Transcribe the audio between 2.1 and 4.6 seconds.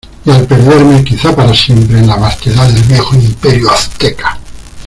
vastedad del viejo Imperio Azteca